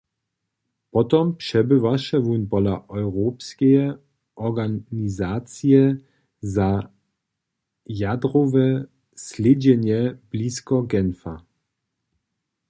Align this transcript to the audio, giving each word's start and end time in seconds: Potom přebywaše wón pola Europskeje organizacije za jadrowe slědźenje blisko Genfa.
Potom 0.95 1.25
přebywaše 1.41 2.17
wón 2.25 2.43
pola 2.51 2.75
Europskeje 3.01 3.85
organizacije 4.47 5.83
za 6.55 6.69
jadrowe 8.01 8.67
slědźenje 9.27 10.01
blisko 10.31 10.75
Genfa. 10.91 11.35